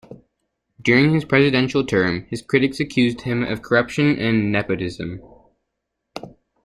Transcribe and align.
During 0.81 1.13
his 1.13 1.25
presidential 1.25 1.85
term, 1.85 2.25
his 2.27 2.41
critics 2.41 2.79
accused 2.79 3.21
him 3.21 3.43
of 3.43 3.61
corruption 3.61 4.17
and 4.17 4.51
nepotism. 4.51 5.21